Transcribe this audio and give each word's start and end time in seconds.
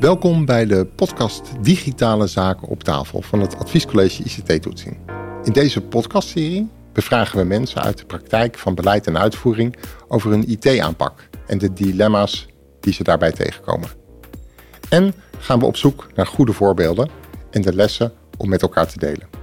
Welkom 0.00 0.44
bij 0.44 0.66
de 0.66 0.86
podcast 0.86 1.52
Digitale 1.60 2.26
Zaken 2.26 2.68
op 2.68 2.82
tafel 2.82 3.22
van 3.22 3.40
het 3.40 3.56
Adviescollege 3.56 4.22
ICT-toetsing. 4.22 4.98
In 5.44 5.52
deze 5.52 5.80
podcastserie 5.80 6.70
bevragen 6.92 7.38
we 7.38 7.44
mensen 7.44 7.82
uit 7.82 7.98
de 7.98 8.04
praktijk 8.04 8.58
van 8.58 8.74
beleid 8.74 9.06
en 9.06 9.18
uitvoering 9.18 9.76
over 10.08 10.30
hun 10.30 10.48
IT-aanpak 10.48 11.28
en 11.46 11.58
de 11.58 11.72
dilemma's 11.72 12.46
die 12.80 12.92
ze 12.92 13.02
daarbij 13.02 13.32
tegenkomen. 13.32 13.88
En 14.88 15.14
gaan 15.38 15.58
we 15.58 15.66
op 15.66 15.76
zoek 15.76 16.06
naar 16.14 16.26
goede 16.26 16.52
voorbeelden 16.52 17.10
en 17.50 17.62
de 17.62 17.74
lessen 17.74 18.12
om 18.36 18.48
met 18.48 18.62
elkaar 18.62 18.86
te 18.86 18.98
delen. 18.98 19.37